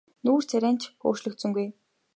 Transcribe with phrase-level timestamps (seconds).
[0.25, 1.67] Нүүр царай харц нь ч өөрчлөгдсөнгүй.